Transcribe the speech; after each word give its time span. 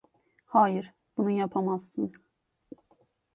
Hayır, 0.45 0.93
bunu 1.17 1.29
yapamazsın. 1.29 2.13